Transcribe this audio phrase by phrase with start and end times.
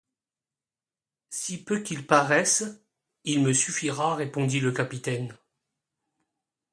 [1.29, 2.63] Si peu qu’il paraisse,
[3.23, 5.31] il me suffira, répondit le capitaine.